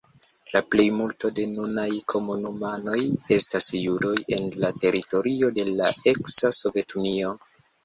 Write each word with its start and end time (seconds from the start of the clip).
La 0.53 0.59
plejmulto 0.75 1.29
de 1.39 1.43
nunaj 1.51 1.85
komunumanoj 2.13 2.97
estas 3.37 3.69
judoj 3.83 4.15
el 4.39 4.49
la 4.65 4.73
teritorio 4.87 5.53
de 5.61 5.69
la 5.77 5.93
eksa 6.15 6.55
Sovetunio. 6.65 7.39